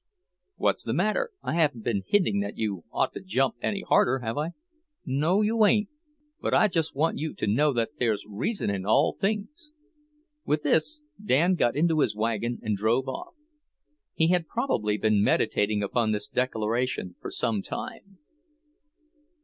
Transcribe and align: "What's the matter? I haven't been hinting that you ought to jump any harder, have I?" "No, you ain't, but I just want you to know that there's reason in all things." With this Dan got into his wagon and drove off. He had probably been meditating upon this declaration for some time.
"What's 0.55 0.83
the 0.83 0.95
matter? 0.95 1.29
I 1.43 1.53
haven't 1.53 1.83
been 1.83 2.01
hinting 2.07 2.39
that 2.39 2.57
you 2.57 2.85
ought 2.91 3.13
to 3.13 3.21
jump 3.21 3.53
any 3.61 3.81
harder, 3.81 4.17
have 4.17 4.35
I?" 4.35 4.53
"No, 5.05 5.43
you 5.43 5.63
ain't, 5.63 5.89
but 6.41 6.55
I 6.55 6.69
just 6.69 6.95
want 6.95 7.19
you 7.19 7.35
to 7.35 7.45
know 7.45 7.71
that 7.73 7.91
there's 7.99 8.25
reason 8.27 8.71
in 8.71 8.83
all 8.83 9.13
things." 9.13 9.71
With 10.43 10.63
this 10.63 11.03
Dan 11.23 11.53
got 11.53 11.75
into 11.75 11.99
his 11.99 12.15
wagon 12.15 12.57
and 12.63 12.75
drove 12.75 13.07
off. 13.07 13.35
He 14.15 14.29
had 14.29 14.47
probably 14.47 14.97
been 14.97 15.23
meditating 15.23 15.83
upon 15.83 16.13
this 16.13 16.27
declaration 16.27 17.13
for 17.21 17.29
some 17.29 17.61
time. 17.61 18.17